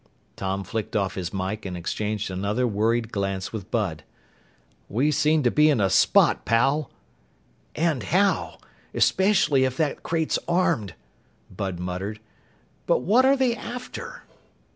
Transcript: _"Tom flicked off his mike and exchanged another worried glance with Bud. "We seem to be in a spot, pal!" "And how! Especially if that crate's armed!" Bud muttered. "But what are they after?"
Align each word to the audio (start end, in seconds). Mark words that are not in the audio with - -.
_"Tom 0.35 0.63
flicked 0.63 0.95
off 0.95 1.13
his 1.13 1.31
mike 1.31 1.63
and 1.63 1.77
exchanged 1.77 2.31
another 2.31 2.65
worried 2.65 3.11
glance 3.11 3.53
with 3.53 3.69
Bud. 3.69 4.01
"We 4.89 5.11
seem 5.11 5.43
to 5.43 5.51
be 5.51 5.69
in 5.69 5.79
a 5.79 5.91
spot, 5.91 6.43
pal!" 6.43 6.89
"And 7.75 8.01
how! 8.01 8.57
Especially 8.95 9.63
if 9.63 9.77
that 9.77 10.01
crate's 10.01 10.39
armed!" 10.47 10.95
Bud 11.55 11.77
muttered. 11.77 12.19
"But 12.87 13.03
what 13.03 13.25
are 13.25 13.35
they 13.37 13.55
after?" 13.55 14.23